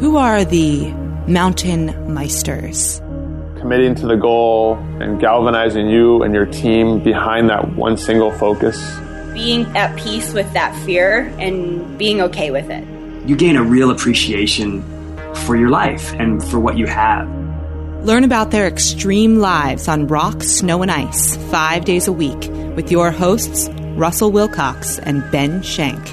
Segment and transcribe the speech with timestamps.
[0.00, 0.90] Who are the
[1.26, 2.98] mountain meisters?
[3.60, 8.76] Committing to the goal and galvanizing you and your team behind that one single focus.
[9.32, 12.84] Being at peace with that fear and being okay with it.
[13.28, 14.82] You gain a real appreciation
[15.46, 17.28] for your life and for what you have.
[18.04, 22.90] Learn about their extreme lives on rock, snow, and ice five days a week with
[22.90, 26.12] your hosts, Russell Wilcox and Ben Shank.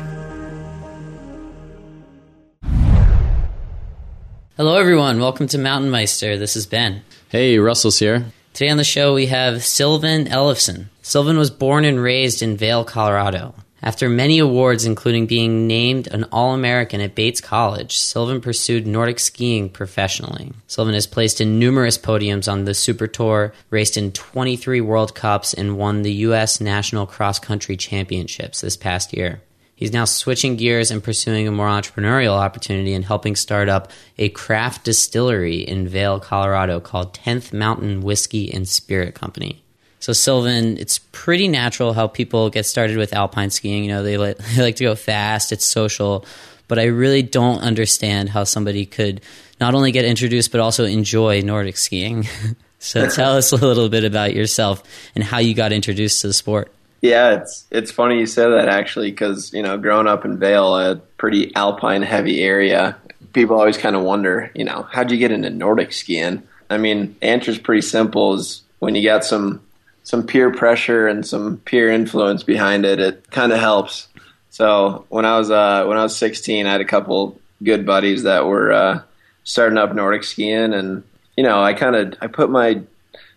[4.60, 5.22] Hello, everyone.
[5.22, 6.38] Welcome to Mountain Meister.
[6.38, 7.02] This is Ben.
[7.30, 8.26] Hey, Russell's here.
[8.52, 10.88] Today on the show, we have Sylvan Ellefson.
[11.02, 13.56] Sylvan was born and raised in Vail, Colorado.
[13.82, 19.20] After many awards, including being named an All American at Bates College, Sylvan pursued Nordic
[19.20, 20.52] skiing professionally.
[20.68, 25.54] Sylvan has placed in numerous podiums on the Super Tour, raced in 23 World Cups,
[25.54, 26.60] and won the U.S.
[26.60, 29.42] National Cross Country Championships this past year.
[29.80, 34.28] He's now switching gears and pursuing a more entrepreneurial opportunity and helping start up a
[34.28, 39.64] craft distillery in Vail, Colorado called 10th Mountain Whiskey and Spirit Company.
[40.02, 43.86] So Sylvan, it's pretty natural how people get started with alpine skiing.
[43.86, 46.26] You know, they like, they like to go fast, it's social,
[46.68, 49.22] but I really don't understand how somebody could
[49.62, 52.28] not only get introduced but also enjoy Nordic skiing.
[52.80, 54.84] so tell us a little bit about yourself
[55.16, 56.70] and how you got introduced to the sport.
[57.02, 60.76] Yeah, it's it's funny you say that actually because you know growing up in Vail,
[60.76, 62.98] a pretty alpine heavy area,
[63.34, 66.44] people always kind of wonder, you know, how'd you get into Nordic skiing?
[66.70, 69.62] I mean, the answer's pretty simple: is when you got some
[70.04, 74.08] some peer pressure and some peer influence behind it, it kind of helps.
[74.50, 78.24] So when I was uh, when I was 16, I had a couple good buddies
[78.24, 79.02] that were uh,
[79.44, 81.04] starting up Nordic skiing, and
[81.38, 82.82] you know, I kind of I put my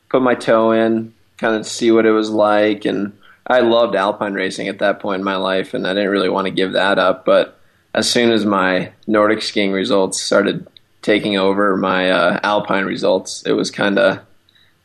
[0.08, 3.12] put my toe in, kind of see what it was like, and
[3.46, 6.46] I loved alpine racing at that point in my life, and I didn't really want
[6.46, 7.24] to give that up.
[7.24, 7.58] But
[7.94, 10.66] as soon as my Nordic skiing results started
[11.02, 14.20] taking over my uh, alpine results, it was kind of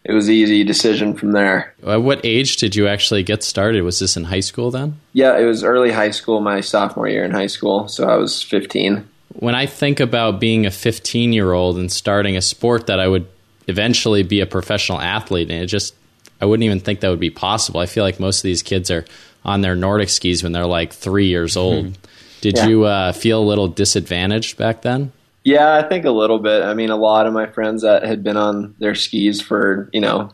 [0.08, 1.73] it was easy decision from there.
[1.86, 3.81] At what age did you actually get started?
[3.81, 4.99] Was this in high school then?
[5.11, 7.89] Yeah, it was early high school, my sophomore year in high school.
[7.89, 9.05] So I was 15.
[9.33, 13.08] When I think about being a 15 year old and starting a sport that I
[13.10, 13.27] would
[13.67, 15.93] eventually be a professional athlete, and it just,
[16.42, 17.80] I wouldn't even think that would be possible.
[17.80, 19.05] I feel like most of these kids are
[19.43, 21.86] on their Nordic skis when they're like three years old.
[21.86, 22.02] Mm-hmm.
[22.42, 22.67] Did yeah.
[22.67, 25.11] you uh, feel a little disadvantaged back then?
[25.43, 26.64] Yeah, I think a little bit.
[26.64, 30.02] I mean, a lot of my friends that had been on their skis for, you
[30.02, 30.31] know,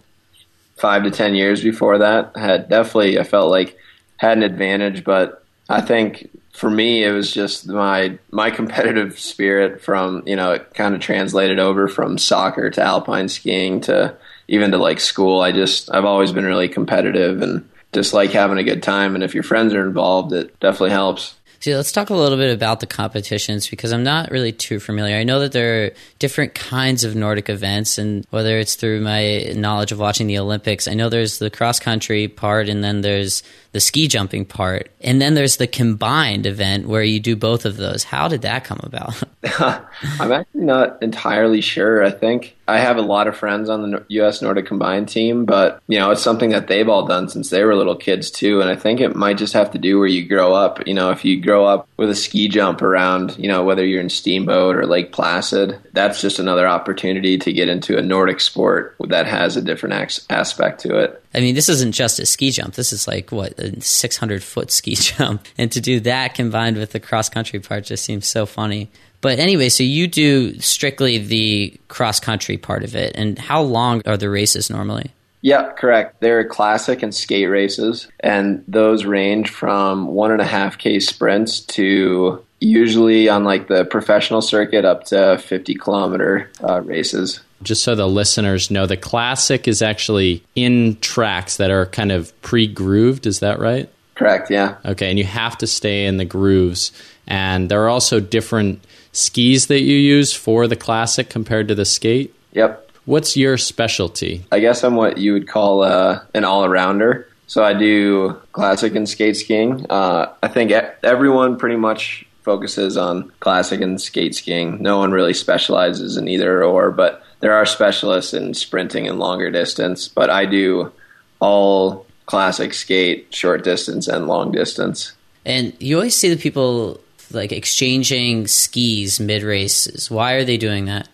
[0.77, 3.77] five to 10 years before that had definitely, I felt like,
[4.17, 5.03] had an advantage.
[5.03, 10.53] But I think for me, it was just my, my competitive spirit from, you know,
[10.53, 14.15] it kind of translated over from soccer to alpine skiing to
[14.47, 15.41] even to like school.
[15.41, 19.15] I just, I've always been really competitive and just like having a good time.
[19.15, 21.35] And if your friends are involved, it definitely helps.
[21.63, 25.15] See, let's talk a little bit about the competitions because I'm not really too familiar.
[25.15, 29.53] I know that there are different kinds of Nordic events, and whether it's through my
[29.55, 33.43] knowledge of watching the Olympics, I know there's the cross country part, and then there's
[33.73, 37.75] the ski jumping part, and then there's the combined event where you do both of
[37.75, 38.03] those.
[38.03, 39.21] How did that come about?
[39.59, 42.03] I'm actually not entirely sure.
[42.03, 44.41] I think I have a lot of friends on the U.S.
[44.41, 47.75] Nordic combined team, but you know, it's something that they've all done since they were
[47.75, 48.61] little kids too.
[48.61, 50.87] And I think it might just have to do where you grow up.
[50.87, 54.01] You know, if you grow up with a ski jump around, you know, whether you're
[54.01, 58.95] in Steamboat or Lake Placid, that's just another opportunity to get into a Nordic sport
[59.09, 61.23] that has a different aspect to it.
[61.33, 62.75] I mean, this isn't just a ski jump.
[62.75, 66.91] This is like what a 600 foot ski jump, and to do that combined with
[66.91, 68.89] the cross country part just seems so funny.
[69.21, 74.01] But anyway, so you do strictly the cross country part of it, and how long
[74.05, 75.11] are the races normally?
[75.41, 76.21] Yeah, correct.
[76.21, 81.59] They're classic and skate races, and those range from one and a half k sprints
[81.61, 87.95] to usually on like the professional circuit up to 50 kilometer uh, races just so
[87.95, 93.25] the listeners know, the classic is actually in tracks that are kind of pre grooved.
[93.25, 93.89] Is that right?
[94.15, 94.77] Correct, yeah.
[94.85, 96.91] Okay, and you have to stay in the grooves.
[97.25, 101.85] And there are also different skis that you use for the classic compared to the
[101.85, 102.33] skate.
[102.51, 102.91] Yep.
[103.05, 104.45] What's your specialty?
[104.51, 107.25] I guess I'm what you would call uh, an all arounder.
[107.47, 109.85] So I do classic and skate skiing.
[109.89, 114.81] Uh, I think everyone pretty much focuses on classic and skate skiing.
[114.81, 119.51] No one really specializes in either or, but there are specialists in sprinting and longer
[119.51, 120.93] distance, but I do
[121.41, 125.11] all classic skate, short distance, and long distance.
[125.45, 127.01] And you always see the people
[127.31, 130.09] like exchanging skis mid races.
[130.09, 131.09] Why are they doing that?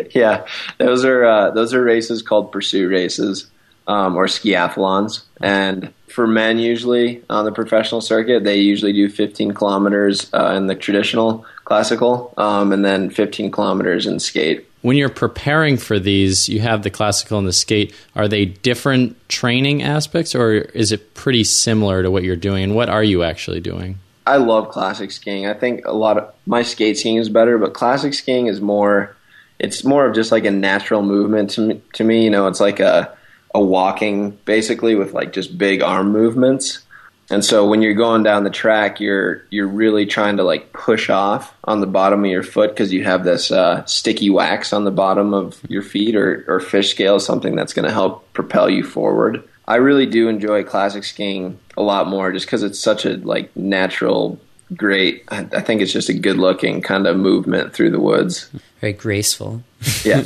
[0.10, 0.44] yeah,
[0.78, 3.48] those are uh, those are races called pursuit races
[3.86, 9.54] um, or skiathlons, and for men usually on the professional circuit, they usually do 15
[9.54, 14.66] kilometers uh, in the traditional classical, um, and then 15 kilometers in skate.
[14.86, 17.92] When you're preparing for these, you have the classical and the skate.
[18.14, 22.62] Are they different training aspects, or is it pretty similar to what you're doing?
[22.62, 23.98] And what are you actually doing?
[24.28, 25.44] I love classic skiing.
[25.44, 29.16] I think a lot of my skate skiing is better, but classic skiing is more.
[29.58, 31.82] It's more of just like a natural movement to me.
[31.94, 33.12] To me, you know, it's like a
[33.56, 36.85] a walking basically with like just big arm movements.
[37.28, 41.10] And so when you're going down the track, you're you're really trying to like push
[41.10, 44.84] off on the bottom of your foot because you have this uh, sticky wax on
[44.84, 48.70] the bottom of your feet or, or fish scale, something that's going to help propel
[48.70, 49.42] you forward.
[49.68, 53.54] I really do enjoy classic skiing a lot more just because it's such a like
[53.56, 54.38] natural,
[54.74, 55.24] great.
[55.28, 58.50] I, I think it's just a good looking kind of movement through the woods.
[58.80, 59.62] Very graceful.
[60.04, 60.22] Yeah.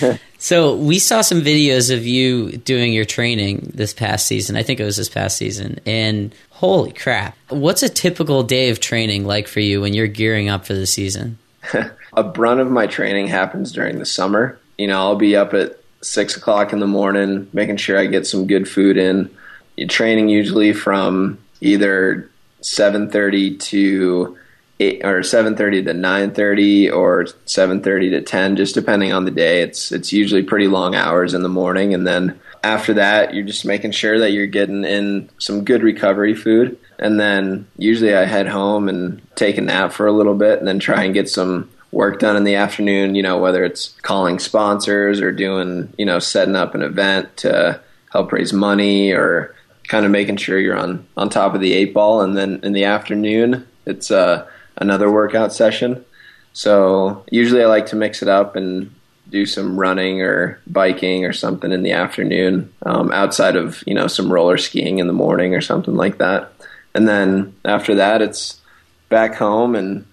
[0.40, 4.56] So we saw some videos of you doing your training this past season.
[4.56, 5.80] I think it was this past season.
[5.84, 7.36] And holy crap.
[7.48, 10.86] What's a typical day of training like for you when you're gearing up for the
[10.86, 11.38] season?
[12.12, 14.58] a brunt of my training happens during the summer.
[14.78, 18.24] You know, I'll be up at six o'clock in the morning, making sure I get
[18.24, 19.28] some good food in.
[19.76, 24.36] You're training usually from either seven thirty to
[24.80, 29.24] eight or seven thirty to nine thirty or seven thirty to ten, just depending on
[29.24, 29.62] the day.
[29.62, 33.64] It's it's usually pretty long hours in the morning, and then after that, you're just
[33.64, 38.48] making sure that you're getting in some good recovery food, and then usually I head
[38.48, 41.70] home and take a nap for a little bit, and then try and get some
[41.90, 43.14] work done in the afternoon.
[43.14, 47.80] You know, whether it's calling sponsors or doing you know setting up an event to
[48.10, 49.54] help raise money or
[49.88, 52.20] kind of making sure you're on on top of the eight ball.
[52.20, 54.46] And then in the afternoon it's uh
[54.76, 56.04] another workout session.
[56.52, 58.94] So usually I like to mix it up and
[59.28, 64.06] do some running or biking or something in the afternoon um, outside of you know
[64.06, 66.52] some roller skiing in the morning or something like that.
[66.94, 68.60] And then after that it's
[69.08, 70.06] back home and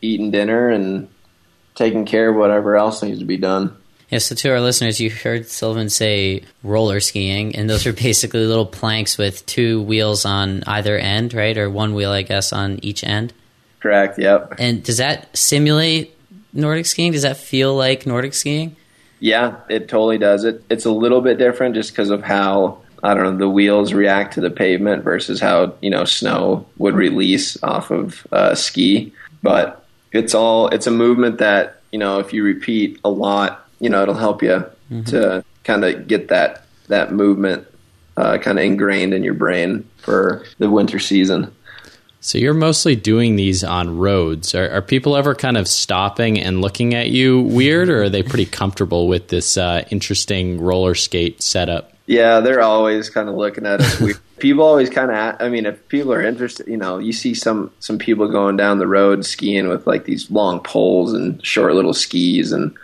[0.00, 1.08] eating dinner and
[1.74, 3.76] taking care of whatever else needs to be done
[4.10, 8.46] yeah, so to our listeners, you heard Sylvan say roller skiing, and those are basically
[8.46, 11.56] little planks with two wheels on either end, right?
[11.56, 13.32] Or one wheel, I guess, on each end.
[13.80, 14.18] Correct.
[14.18, 14.54] Yep.
[14.58, 16.16] And does that simulate
[16.52, 17.12] Nordic skiing?
[17.12, 18.76] Does that feel like Nordic skiing?
[19.20, 20.44] Yeah, it totally does.
[20.44, 23.92] It it's a little bit different just because of how I don't know the wheels
[23.92, 29.12] react to the pavement versus how you know snow would release off of uh, ski.
[29.42, 33.88] But it's all it's a movement that you know if you repeat a lot, you
[33.88, 35.02] know it'll help you mm-hmm.
[35.04, 37.66] to kind of get that that movement
[38.16, 41.52] uh, kind of ingrained in your brain for the winter season.
[42.20, 44.54] So you're mostly doing these on roads.
[44.54, 48.24] Are, are, people ever kind of stopping and looking at you weird, or are they
[48.24, 51.92] pretty comfortable with this uh, interesting roller skate setup?
[52.06, 54.18] Yeah, they're always kind of looking at us weird.
[54.38, 55.36] people always kind of.
[55.40, 58.78] I mean, if people are interested, you know, you see some some people going down
[58.78, 62.74] the road skiing with like these long poles and short little skis and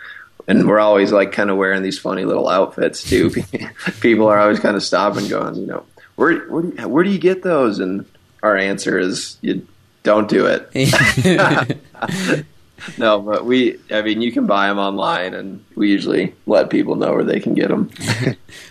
[0.47, 3.31] and we're always like kind of wearing these funny little outfits too.
[4.01, 5.85] People are always kind of stopping, going, you know,
[6.15, 7.79] where where do you, where do you get those?
[7.79, 8.05] And
[8.41, 9.65] our answer is you
[10.03, 10.69] don't do it.
[12.97, 16.95] no, but we, I mean, you can buy them online, and we usually let people
[16.95, 17.89] know where they can get them.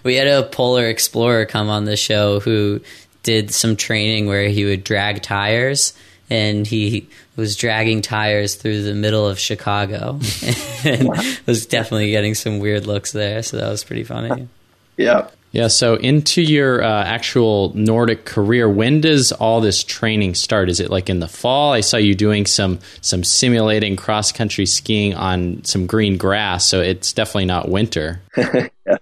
[0.05, 2.81] we had a Polar Explorer come on the show who
[3.23, 5.95] did some training where he would drag tires
[6.29, 10.21] and he was dragging tires through the middle of Chicago
[10.85, 11.09] and
[11.47, 13.43] was definitely getting some weird looks there.
[13.43, 14.49] So that was pretty funny.
[14.97, 15.29] Yeah.
[15.53, 20.71] Yeah, so into your uh, actual Nordic career, when does all this training start?
[20.71, 21.75] Is it like in the fall?
[21.75, 26.81] I saw you doing some some simulating cross country skiing on some green grass, so
[26.81, 28.23] it's definitely not winter.
[28.37, 28.97] yeah.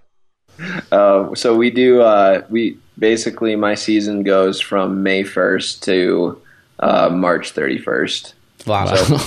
[0.91, 2.01] uh, so we do.
[2.01, 6.41] Uh, we basically my season goes from May first to
[6.81, 8.33] uh, March thirty first.
[8.65, 8.93] Wow.
[8.95, 9.17] So,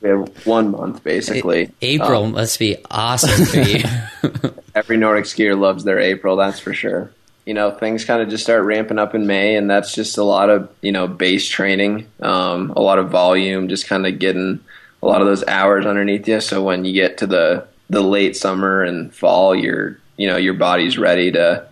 [0.00, 1.72] we have one month basically.
[1.82, 3.84] April um, must be awesome for you.
[4.76, 7.10] every Nordic skier loves their April, that's for sure.
[7.46, 10.24] You know, things kind of just start ramping up in May, and that's just a
[10.24, 14.60] lot of you know base training, um, a lot of volume, just kind of getting
[15.02, 16.40] a lot of those hours underneath you.
[16.40, 20.54] So when you get to the the late summer and fall, you're you know your
[20.54, 21.66] body's ready to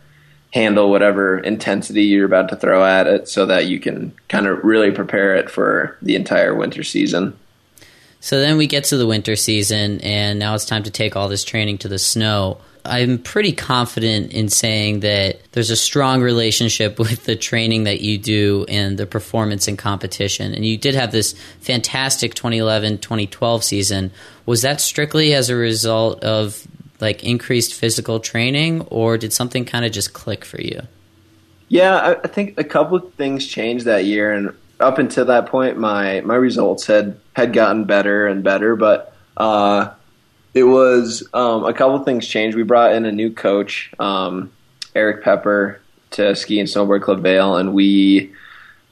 [0.55, 4.63] handle whatever intensity you're about to throw at it, so that you can kind of
[4.63, 7.37] really prepare it for the entire winter season.
[8.21, 11.29] So then we get to the winter season, and now it's time to take all
[11.29, 12.59] this training to the snow.
[12.85, 18.17] I'm pretty confident in saying that there's a strong relationship with the training that you
[18.17, 20.55] do and the performance in competition.
[20.55, 24.13] And you did have this fantastic 2011 2012 season.
[24.47, 26.65] Was that strictly as a result of
[27.01, 30.83] like increased physical training, or did something kind of just click for you?
[31.69, 36.21] Yeah, I, think a couple things changed that year, and up until that point, my
[36.21, 39.91] my results had had gotten better and better, but uh,
[40.53, 42.57] it was um, a couple things changed.
[42.57, 44.53] We brought in a new coach, um,
[44.95, 45.81] Eric Pepper,
[46.13, 48.33] to ski and snowboard club Vail, and we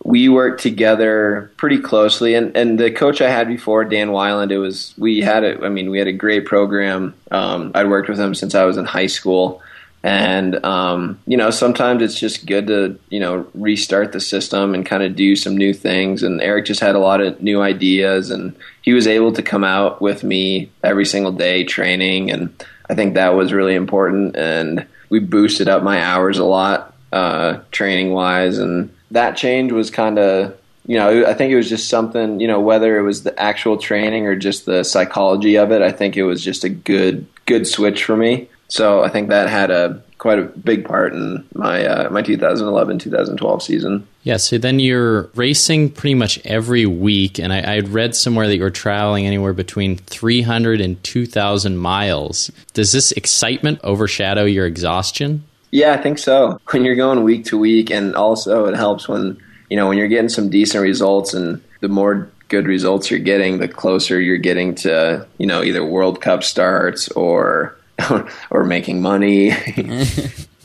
[0.05, 2.35] we worked together pretty closely.
[2.35, 5.69] And, and the coach I had before, Dan Weiland, it was we had a I
[5.69, 7.15] mean we had a great program.
[7.31, 9.63] Um, I'd worked with him since I was in high school.
[10.05, 14.85] And um, you know, sometimes it's just good to you know restart the system and
[14.85, 16.25] kind of do some new things.
[16.25, 19.63] And Eric just had a lot of new ideas, and he was able to come
[19.63, 22.53] out with me every single day training, and
[22.91, 24.35] I think that was really important.
[24.35, 29.91] And we boosted up my hours a lot, uh, training wise, and that change was
[29.91, 33.23] kind of you know, I think it was just something, you know, whether it was
[33.23, 36.69] the actual training or just the psychology of it, I think it was just a
[36.69, 38.49] good, good switch for me.
[38.67, 42.99] So I think that had a quite a big part in my uh, my 2011
[42.99, 44.07] 2012 season.
[44.23, 48.57] Yeah, so then you're racing pretty much every week, and I, I read somewhere that
[48.57, 52.51] you were traveling anywhere between 300 and 2,000 miles.
[52.73, 55.45] Does this excitement overshadow your exhaustion?
[55.73, 56.61] Yeah, I think so.
[56.71, 60.07] When you're going week to week, and also it helps when you know when you're
[60.07, 64.75] getting some decent results, and the more good results you're getting, the closer you're getting
[64.77, 67.77] to you know either World Cup starts or
[68.51, 69.49] or making money.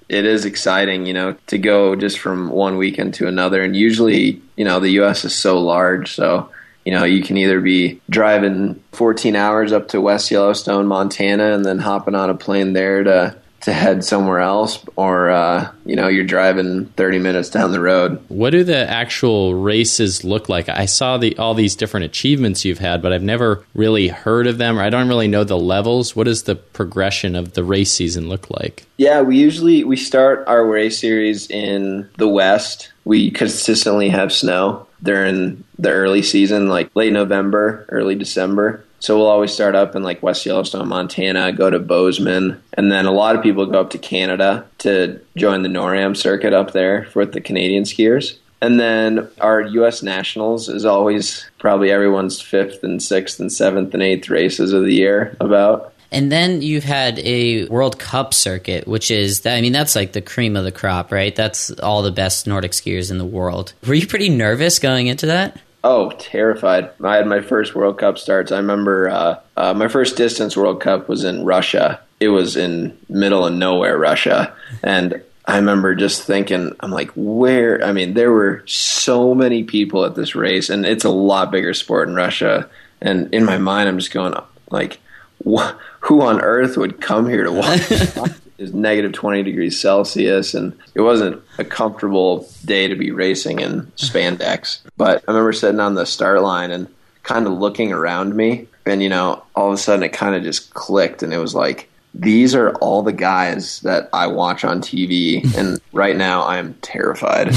[0.10, 3.64] it is exciting, you know, to go just from one weekend to another.
[3.64, 5.24] And usually, you know, the U.S.
[5.24, 6.52] is so large, so
[6.84, 11.66] you know, you can either be driving 14 hours up to West Yellowstone, Montana, and
[11.66, 13.36] then hopping on a plane there to
[13.68, 18.24] to head somewhere else, or uh, you know, you're driving 30 minutes down the road.
[18.30, 20.70] What do the actual races look like?
[20.70, 24.58] I saw the all these different achievements you've had, but I've never really heard of
[24.58, 26.16] them, or I don't really know the levels.
[26.16, 28.86] What does the progression of the race season look like?
[28.96, 32.94] Yeah, we usually we start our race series in the West.
[33.04, 38.86] We consistently have snow during the early season, like late November, early December.
[39.00, 43.06] So we'll always start up in like West Yellowstone, Montana, go to Bozeman, and then
[43.06, 47.08] a lot of people go up to Canada to join the NORAM circuit up there
[47.14, 48.38] with the Canadian skiers.
[48.60, 50.02] And then our U.S.
[50.02, 54.94] Nationals is always probably everyone's fifth and sixth and seventh and eighth races of the
[54.94, 55.94] year about.
[56.12, 60.22] And then you've had a World Cup circuit, which is, I mean, that's like the
[60.22, 61.36] cream of the crop, right?
[61.36, 63.74] That's all the best Nordic skiers in the world.
[63.86, 65.60] Were you pretty nervous going into that?
[65.84, 66.90] Oh, terrified!
[67.04, 68.52] I had my first World Cup starts.
[68.52, 72.02] I remember uh, uh, my first distance World Cup was in Russia.
[72.20, 77.82] It was in middle of nowhere, Russia, and I remember just thinking, I'm like, where?
[77.84, 81.74] I mean, there were so many people at this race, and it's a lot bigger
[81.74, 82.70] sport in Russia.
[83.00, 84.34] And in my mind, I'm just going,
[84.72, 85.00] like,
[85.48, 87.92] wh- who on earth would come here to watch?
[88.58, 93.84] is negative 20 degrees Celsius, and it wasn't a comfortable day to be racing in
[93.98, 94.80] spandex.
[94.98, 96.88] But I remember sitting on the start line and
[97.24, 100.44] kind of looking around me, and you know, all of a sudden it kind of
[100.44, 104.82] just clicked, and it was like, these are all the guys that I watch on
[104.82, 107.54] TV, and right now I am terrified.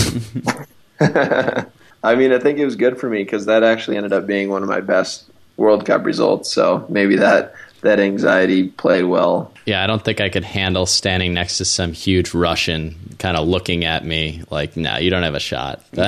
[2.03, 4.49] I mean, I think it was good for me because that actually ended up being
[4.49, 5.25] one of my best
[5.57, 6.51] World Cup results.
[6.51, 9.53] So maybe that that anxiety played well.
[9.67, 13.47] Yeah, I don't think I could handle standing next to some huge Russian kind of
[13.47, 16.05] looking at me like, "No, nah, you don't have a shot." you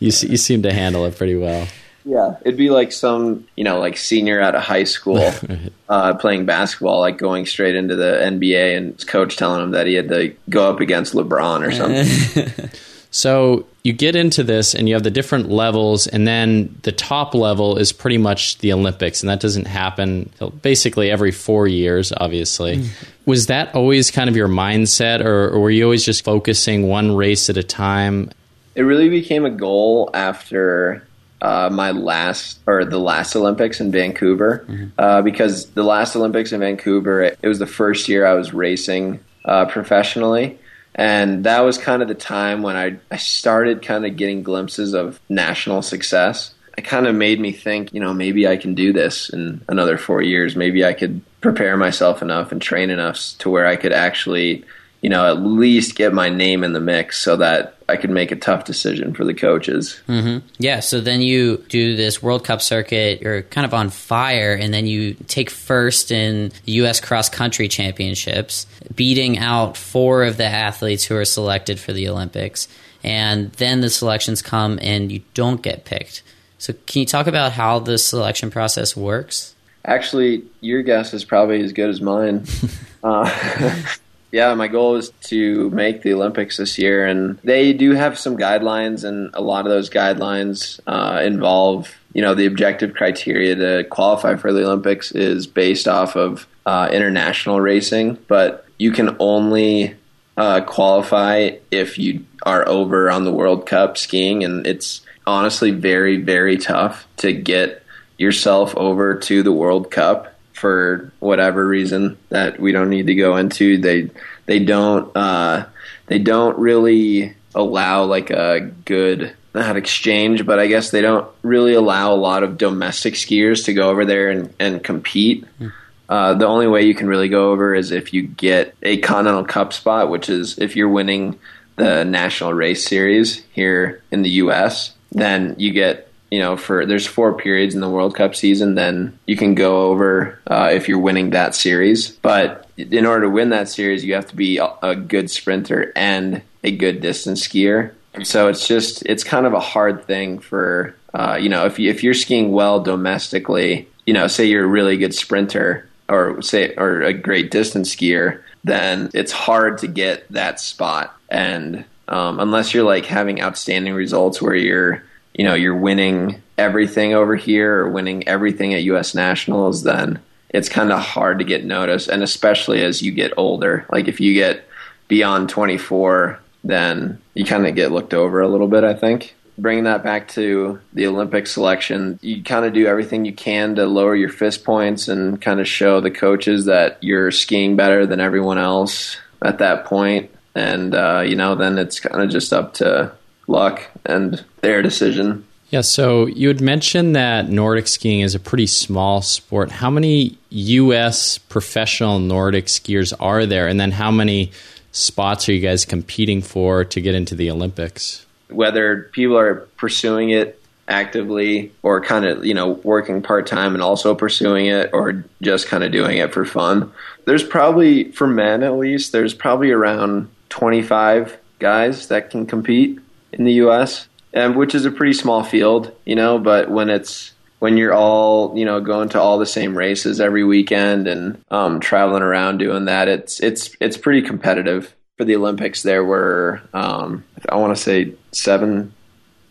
[0.00, 1.66] you seem to handle it pretty well.
[2.04, 5.32] Yeah, it'd be like some you know like senior out of high school
[5.88, 9.86] uh, playing basketball, like going straight into the NBA, and his coach telling him that
[9.86, 12.70] he had to go up against LeBron or something.
[13.10, 17.36] So you get into this and you have the different levels, and then the top
[17.36, 20.28] level is pretty much the Olympics, and that doesn't happen
[20.60, 22.78] basically every four years, obviously.
[22.78, 22.88] Mm.
[23.26, 27.14] Was that always kind of your mindset, or, or were you always just focusing one
[27.14, 28.32] race at a time?
[28.74, 31.06] It really became a goal after
[31.40, 34.86] uh, my last or the last Olympics in Vancouver mm-hmm.
[34.98, 38.52] uh, because the last Olympics in Vancouver it, it, was the first year I was
[38.52, 40.58] racing uh, professionally
[40.96, 44.94] and that was kind of the time when I, I started kind of getting glimpses
[44.94, 46.54] of national success.
[46.78, 49.98] It kind of made me think, you know, maybe I can do this in another
[49.98, 50.56] four years.
[50.56, 54.64] Maybe I could prepare myself enough and train enough to where I could actually
[55.06, 58.32] you know, at least get my name in the mix so that I could make
[58.32, 60.00] a tough decision for the coaches.
[60.08, 60.44] Mm-hmm.
[60.58, 60.80] Yeah.
[60.80, 63.20] So then you do this World Cup circuit.
[63.20, 66.98] You're kind of on fire, and then you take first in the U.S.
[66.98, 72.66] cross country championships, beating out four of the athletes who are selected for the Olympics.
[73.04, 76.24] And then the selections come, and you don't get picked.
[76.58, 79.54] So can you talk about how the selection process works?
[79.84, 82.44] Actually, your guess is probably as good as mine.
[83.04, 83.84] uh,
[84.32, 88.36] yeah, my goal is to make the Olympics this year, and they do have some
[88.36, 93.84] guidelines, and a lot of those guidelines uh, involve, you know, the objective criteria to
[93.88, 99.94] qualify for the Olympics is based off of uh, international racing, but you can only
[100.36, 106.16] uh, qualify if you are over on the World Cup skiing, and it's honestly very,
[106.18, 107.82] very tough to get
[108.18, 113.36] yourself over to the World Cup for whatever reason that we don't need to go
[113.36, 113.78] into.
[113.78, 114.10] They
[114.46, 115.66] they don't uh,
[116.06, 121.74] they don't really allow like a good not exchange, but I guess they don't really
[121.74, 125.46] allow a lot of domestic skiers to go over there and, and compete.
[125.58, 125.72] Mm.
[126.08, 129.44] Uh, the only way you can really go over is if you get a Continental
[129.44, 131.38] Cup spot, which is if you're winning
[131.76, 134.92] the National Race Series here in the U.S.
[135.12, 139.18] Then you get you know, for there's four periods in the World Cup season, then
[139.26, 142.10] you can go over uh, if you're winning that series.
[142.10, 146.42] But in order to win that series, you have to be a good sprinter and
[146.64, 147.92] a good distance skier.
[148.14, 151.78] And so it's just it's kind of a hard thing for uh, you know if
[151.78, 156.40] you, if you're skiing well domestically, you know, say you're a really good sprinter or
[156.42, 161.14] say or a great distance skier, then it's hard to get that spot.
[161.28, 165.02] And um, unless you're like having outstanding results where you're
[165.36, 170.68] you know you're winning everything over here or winning everything at US Nationals, then it's
[170.68, 172.08] kind of hard to get noticed.
[172.08, 174.66] And especially as you get older, like if you get
[175.08, 179.34] beyond 24, then you kind of get looked over a little bit, I think.
[179.58, 183.86] Bringing that back to the Olympic selection, you kind of do everything you can to
[183.86, 188.20] lower your FIS points and kind of show the coaches that you're skiing better than
[188.20, 190.30] everyone else at that point.
[190.54, 193.12] And, uh, you know, then it's kind of just up to
[193.46, 195.44] luck and their decision.
[195.70, 199.70] Yeah, so you had mentioned that Nordic skiing is a pretty small sport.
[199.70, 201.38] How many U.S.
[201.38, 203.66] professional Nordic skiers are there?
[203.66, 204.52] And then how many
[204.92, 208.24] spots are you guys competing for to get into the Olympics?
[208.48, 213.82] Whether people are pursuing it actively or kind of, you know, working part time and
[213.82, 216.92] also pursuing it or just kind of doing it for fun.
[217.24, 223.00] There's probably, for men at least, there's probably around 25 guys that can compete
[223.32, 226.38] in the U.S., and which is a pretty small field, you know.
[226.38, 230.44] But when it's when you're all you know going to all the same races every
[230.44, 234.94] weekend and um, traveling around doing that, it's it's it's pretty competitive.
[235.16, 238.92] For the Olympics, there were um, I want to say seven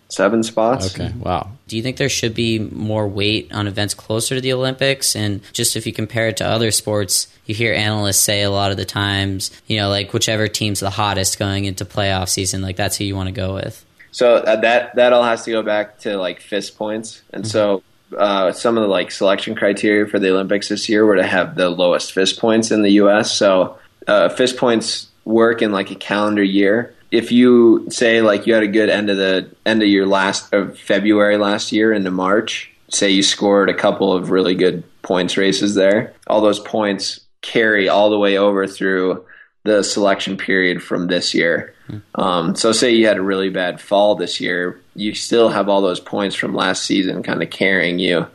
[0.09, 0.93] seven spots.
[0.93, 1.51] Okay, wow.
[1.67, 5.15] Do you think there should be more weight on events closer to the Olympics?
[5.15, 8.71] And just if you compare it to other sports, you hear analysts say a lot
[8.71, 12.75] of the times, you know, like whichever team's the hottest going into playoff season, like
[12.75, 13.83] that's who you want to go with.
[14.11, 17.49] So uh, that that all has to go back to like FIS points, and mm-hmm.
[17.49, 17.83] so
[18.17, 21.55] uh, some of the like selection criteria for the Olympics this year were to have
[21.55, 23.35] the lowest FIS points in the U.S.
[23.35, 26.94] So uh, FIS points work in like a calendar year.
[27.11, 30.53] If you say like you had a good end of the end of your last
[30.53, 35.37] of February last year into March, say you scored a couple of really good points
[35.37, 39.25] races there, all those points carry all the way over through
[39.63, 41.73] the selection period from this year.
[42.15, 45.81] Um, so, say you had a really bad fall this year, you still have all
[45.81, 48.27] those points from last season kind of carrying you.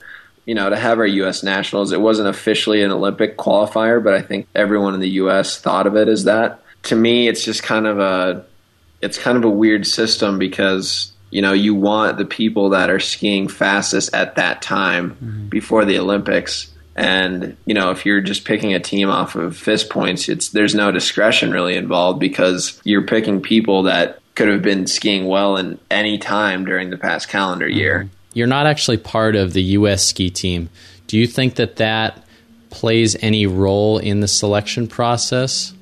[0.47, 1.43] You know, to have our U.S.
[1.43, 5.61] nationals, it wasn't officially an Olympic qualifier, but I think everyone in the U.S.
[5.61, 6.63] thought of it as that.
[6.85, 8.45] To me, it's just kind of a,
[9.01, 13.01] it's kind of a weird system because you know you want the people that are
[13.01, 15.49] skiing fastest at that time mm-hmm.
[15.49, 19.85] before the Olympics and you know, if you're just picking a team off of FIS
[19.85, 24.87] points, it's there's no discretion really involved because you're picking people that could have been
[24.87, 27.79] skiing well in any time during the past calendar mm-hmm.
[27.79, 28.11] year.
[28.35, 30.05] You're not actually part of the U.S.
[30.05, 30.69] ski team.
[31.07, 32.23] Do you think that that
[32.69, 35.73] plays any role in the selection process?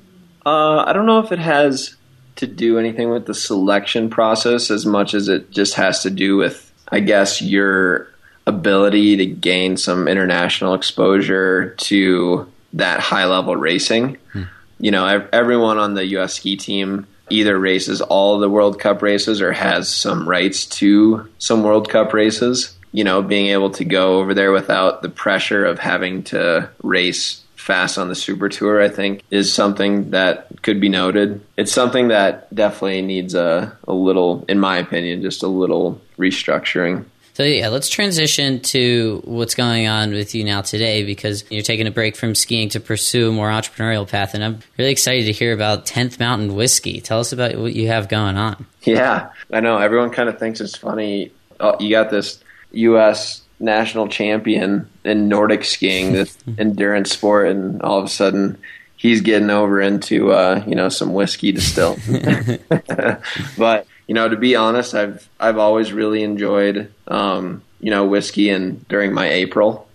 [0.45, 1.95] Uh, I don't know if it has
[2.39, 6.37] to do anything with the selection process as much as it just has to do
[6.37, 8.07] with, I guess, your
[8.47, 14.17] ability to gain some international exposure to that high level racing.
[14.31, 14.43] Hmm.
[14.79, 19.41] You know, everyone on the US ski team either races all the World Cup races
[19.41, 22.73] or has some rights to some World Cup races.
[22.93, 27.41] You know, being able to go over there without the pressure of having to race
[27.59, 31.41] fast on the Super Tour, I think, is something that could be noted.
[31.57, 37.05] It's something that definitely needs a, a little, in my opinion, just a little restructuring.
[37.33, 41.87] So yeah, let's transition to what's going on with you now today because you're taking
[41.87, 45.31] a break from skiing to pursue a more entrepreneurial path, and I'm really excited to
[45.31, 47.01] hear about 10th Mountain Whiskey.
[47.01, 48.65] Tell us about what you have going on.
[48.83, 51.31] Yeah, I know everyone kind of thinks it's funny.
[51.59, 53.41] Oh, you got this U.S.
[53.59, 58.57] national champion in Nordic skiing, this endurance sport, and all of a sudden
[58.99, 61.97] he's getting over into uh, you know some whiskey distill.
[63.57, 68.49] but you know, to be honest, I've I've always really enjoyed um, you know whiskey,
[68.49, 69.87] and during my April.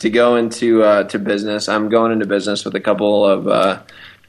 [0.00, 3.80] to go into uh, to business, I'm going into business with a couple of uh,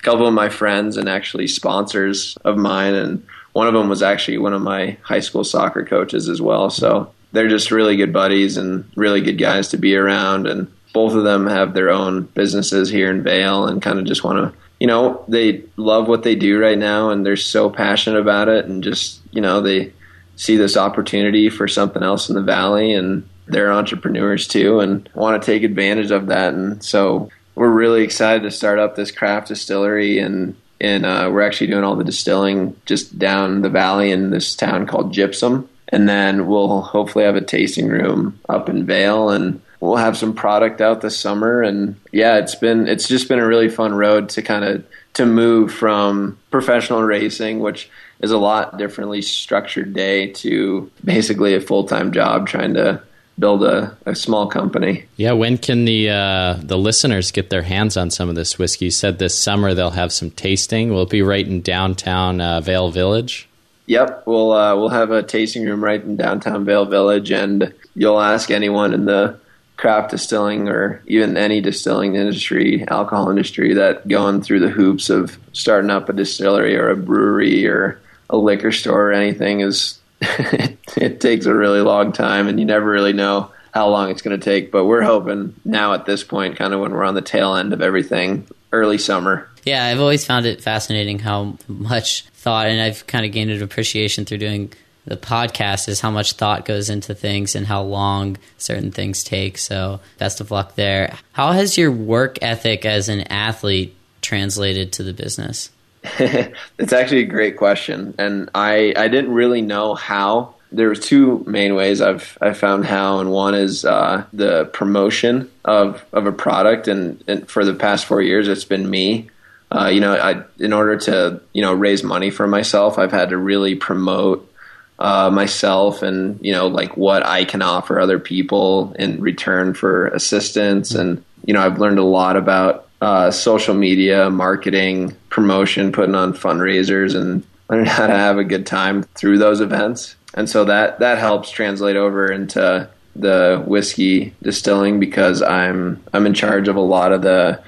[0.01, 3.25] couple of my friends and actually sponsors of mine, and
[3.55, 6.69] one of them was actually one of my high school soccer coaches as well.
[6.69, 11.13] So they're just really good buddies and really good guys to be around, and both
[11.13, 14.59] of them have their own businesses here in Vail and kind of just want to,
[14.77, 18.65] you know, they love what they do right now and they're so passionate about it
[18.65, 19.93] and just, you know, they
[20.35, 25.41] see this opportunity for something else in the valley and they're entrepreneurs too and want
[25.41, 26.53] to take advantage of that.
[26.53, 31.41] And so we're really excited to start up this craft distillery and and uh, we're
[31.41, 35.69] actually doing all the distilling just down the valley in this town called Gypsum.
[35.89, 40.33] And then we'll hopefully have a tasting room up in Vail, and we'll have some
[40.33, 44.29] product out this summer and yeah it's been it's just been a really fun road
[44.29, 47.89] to kind of to move from professional racing which
[48.21, 53.01] is a lot differently structured day to basically a full-time job trying to
[53.37, 55.05] build a, a small company.
[55.17, 58.85] Yeah when can the uh, the listeners get their hands on some of this whiskey?
[58.85, 60.93] You said this summer they'll have some tasting.
[60.93, 63.47] Will it be right in downtown uh, vail village.
[63.87, 68.19] Yep, we'll uh, we'll have a tasting room right in downtown Vail Village, and you'll
[68.19, 69.37] ask anyone in the
[69.77, 75.37] craft distilling or even any distilling industry, alcohol industry that going through the hoops of
[75.53, 80.74] starting up a distillery or a brewery or a liquor store or anything is it,
[81.01, 84.39] it takes a really long time and you never really know how long it's going
[84.39, 84.71] to take.
[84.71, 87.73] But we're hoping now at this point, kind of when we're on the tail end
[87.73, 89.49] of everything, early summer.
[89.63, 93.63] Yeah, I've always found it fascinating how much thought, and I've kind of gained an
[93.63, 94.71] appreciation through doing
[95.05, 99.57] the podcast is how much thought goes into things and how long certain things take.
[99.57, 101.15] So, best of luck there.
[101.31, 105.69] How has your work ethic as an athlete translated to the business?
[106.19, 110.54] it's actually a great question, and I I didn't really know how.
[110.75, 115.49] There were two main ways I've I found how, and one is uh, the promotion
[115.63, 119.29] of of a product, and, and for the past four years, it's been me.
[119.71, 123.29] Uh, you know, I in order to you know raise money for myself, I've had
[123.29, 124.51] to really promote
[124.99, 130.07] uh, myself and you know like what I can offer other people in return for
[130.07, 130.93] assistance.
[130.93, 136.33] And you know I've learned a lot about uh, social media, marketing, promotion, putting on
[136.33, 140.15] fundraisers, and learning how to have a good time through those events.
[140.35, 146.33] And so that that helps translate over into the whiskey distilling because I'm I'm in
[146.33, 147.61] charge of a lot of the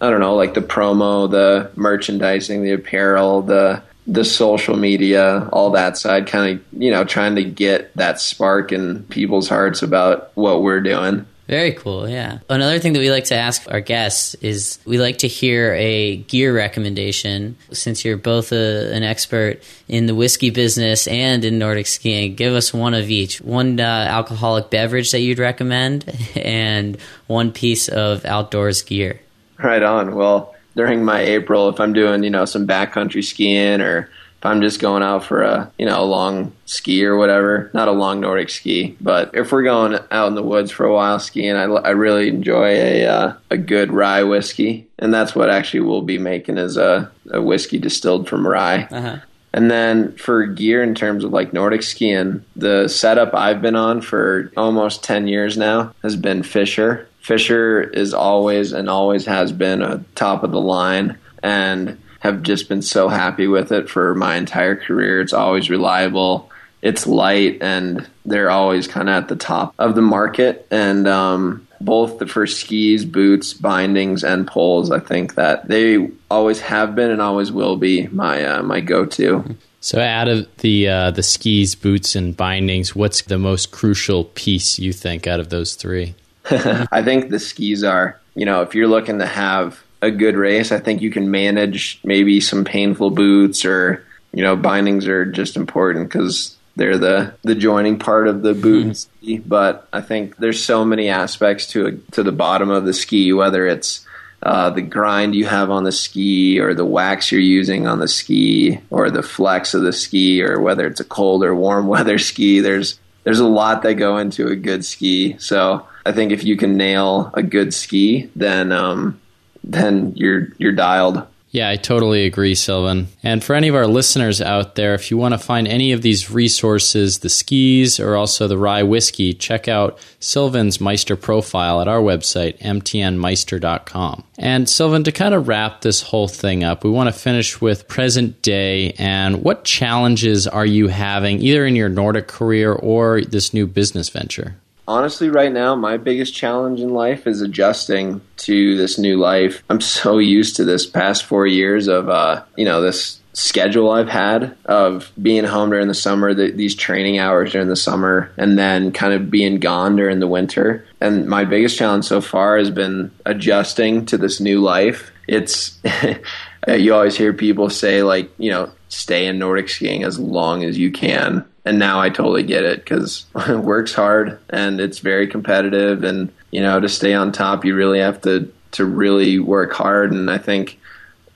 [0.00, 5.70] I don't know like the promo, the merchandising, the apparel, the the social media, all
[5.70, 10.32] that side, kind of, you know, trying to get that spark in people's hearts about
[10.34, 11.26] what we're doing.
[11.50, 12.38] Very cool, yeah.
[12.48, 16.18] Another thing that we like to ask our guests is we like to hear a
[16.18, 17.56] gear recommendation.
[17.72, 22.54] Since you're both a, an expert in the whiskey business and in Nordic skiing, give
[22.54, 23.40] us one of each.
[23.40, 26.04] One uh, alcoholic beverage that you'd recommend,
[26.36, 29.20] and one piece of outdoors gear.
[29.58, 30.14] Right on.
[30.14, 34.08] Well, during my April if I'm doing, you know, some backcountry skiing or
[34.40, 37.88] if I'm just going out for a, you know, a long ski or whatever, not
[37.88, 41.18] a long Nordic ski, but if we're going out in the woods for a while
[41.18, 44.88] skiing, I, I really enjoy a, uh, a good rye whiskey.
[44.98, 48.88] And that's what actually we'll be making is a, a whiskey distilled from rye.
[48.90, 49.18] Uh-huh.
[49.52, 54.00] And then for gear in terms of like Nordic skiing, the setup I've been on
[54.00, 57.06] for almost 10 years now has been Fischer.
[57.20, 62.68] Fischer is always and always has been a top of the line and have just
[62.68, 65.20] been so happy with it for my entire career.
[65.20, 66.50] It's always reliable.
[66.82, 70.66] It's light and they're always kind of at the top of the market.
[70.70, 76.60] And um, both the for skis, boots, bindings, and poles, I think that they always
[76.60, 79.56] have been and always will be my uh, my go to.
[79.80, 84.78] So, out of the uh, the skis, boots, and bindings, what's the most crucial piece
[84.78, 86.14] you think out of those three?
[86.50, 90.72] I think the skis are, you know, if you're looking to have a good race,
[90.72, 95.56] I think you can manage maybe some painful boots or, you know, bindings are just
[95.56, 99.38] important because they're the the joining part of the boot and ski.
[99.38, 103.32] But I think there's so many aspects to a, to the bottom of the ski,
[103.32, 104.06] whether it's
[104.42, 108.08] uh, the grind you have on the ski or the wax you're using on the
[108.08, 112.16] ski or the flex of the ski or whether it's a cold or warm weather
[112.16, 116.44] ski there's there's a lot that go into a good ski so I think if
[116.44, 119.20] you can nail a good ski, then um,
[119.64, 121.26] then you're you're dialed.
[121.52, 123.08] Yeah, I totally agree, Sylvan.
[123.24, 126.00] And for any of our listeners out there, if you want to find any of
[126.00, 131.88] these resources, the skis or also the rye whiskey, check out Sylvan's Meister profile at
[131.88, 134.22] our website, mtnmeister.com.
[134.38, 137.88] And Sylvan, to kind of wrap this whole thing up, we want to finish with
[137.88, 143.52] present day and what challenges are you having either in your Nordic career or this
[143.52, 144.54] new business venture?
[144.90, 149.62] Honestly, right now, my biggest challenge in life is adjusting to this new life.
[149.70, 154.08] I'm so used to this past four years of, uh, you know, this schedule I've
[154.08, 158.58] had of being home during the summer, the, these training hours during the summer, and
[158.58, 160.84] then kind of being gone during the winter.
[161.00, 165.12] And my biggest challenge so far has been adjusting to this new life.
[165.28, 165.78] It's,
[166.68, 170.76] you always hear people say, like, you know, stay in Nordic skiing as long as
[170.76, 175.26] you can and now I totally get it because it works hard and it's very
[175.26, 176.04] competitive.
[176.04, 180.12] And you know, to stay on top, you really have to to really work hard.
[180.12, 180.78] And I think,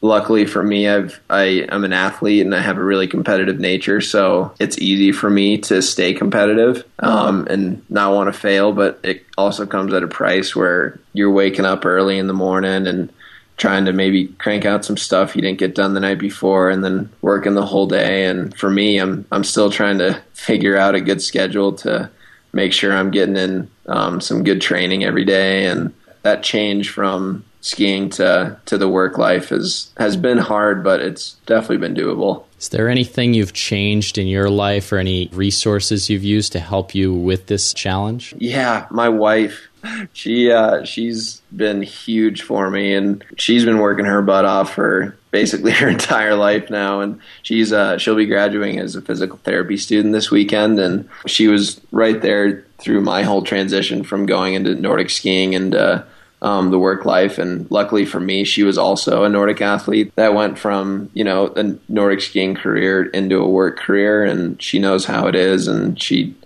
[0.00, 4.00] luckily for me, I've I I'm an athlete and I have a really competitive nature,
[4.00, 8.72] so it's easy for me to stay competitive um, and not want to fail.
[8.72, 12.86] But it also comes at a price where you're waking up early in the morning
[12.86, 13.12] and
[13.56, 16.84] trying to maybe crank out some stuff he didn't get done the night before and
[16.84, 20.94] then working the whole day and for me I'm I'm still trying to figure out
[20.94, 22.10] a good schedule to
[22.52, 27.44] make sure I'm getting in um, some good training every day and that change from
[27.60, 32.44] skiing to to the work life has has been hard but it's definitely been doable.
[32.64, 36.94] Is there anything you've changed in your life or any resources you've used to help
[36.94, 38.34] you with this challenge?
[38.38, 39.68] Yeah, my wife
[40.14, 45.14] she uh, she's been huge for me, and she's been working her butt off for
[45.30, 47.00] basically her entire life now.
[47.00, 51.48] And she's uh, she'll be graduating as a physical therapy student this weekend, and she
[51.48, 55.74] was right there through my whole transition from going into Nordic skiing and.
[55.74, 56.02] Uh,
[56.44, 57.38] um, the work life.
[57.38, 61.46] And luckily for me, she was also a Nordic athlete that went from, you know,
[61.56, 64.24] a Nordic skiing career into a work career.
[64.24, 65.66] And she knows how it is.
[65.66, 66.36] And she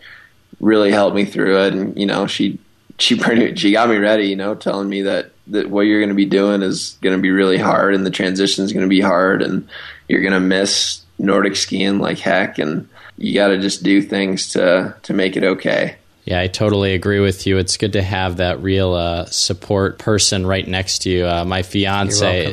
[0.61, 1.75] really helped me through it.
[1.75, 2.59] And, you know, she
[2.99, 6.11] she pretty she got me ready, you know, telling me that that what you're going
[6.11, 8.89] to be doing is going to be really hard, and the transition is going to
[8.89, 9.69] be hard, and
[10.09, 14.51] you're going to miss Nordic skiing like heck, and you got to just do things
[14.51, 15.97] to to make it okay.
[16.29, 17.57] Yeah, I totally agree with you.
[17.57, 21.27] It's good to have that real uh, support person right next to you.
[21.27, 22.45] Uh, my fiance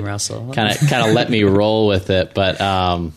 [0.56, 3.12] kind of kind of let me roll with it, but um,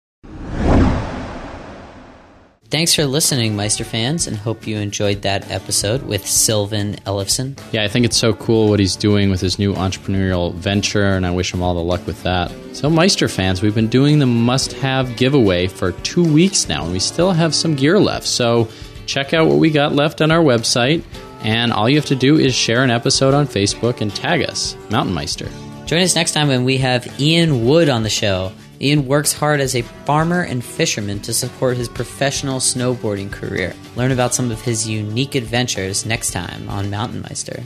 [2.74, 7.56] Thanks for listening, Meister fans, and hope you enjoyed that episode with Sylvan Ellefson.
[7.70, 11.24] Yeah, I think it's so cool what he's doing with his new entrepreneurial venture, and
[11.24, 12.50] I wish him all the luck with that.
[12.72, 16.92] So, Meister fans, we've been doing the must have giveaway for two weeks now, and
[16.92, 18.26] we still have some gear left.
[18.26, 18.68] So,
[19.06, 21.04] check out what we got left on our website,
[21.42, 24.76] and all you have to do is share an episode on Facebook and tag us,
[24.90, 25.48] Mountain Meister.
[25.87, 28.50] Join us next time when we have Ian Wood on the show.
[28.80, 33.74] Ian works hard as a farmer and fisherman to support his professional snowboarding career.
[33.96, 37.62] Learn about some of his unique adventures next time on Mountain Meister.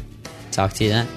[0.50, 1.08] Talk to you then.